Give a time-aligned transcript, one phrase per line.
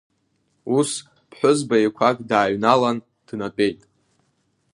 [0.77, 0.91] Ус,
[1.29, 3.79] ԥҳәызба еиқәак дааҩналан днатәеит.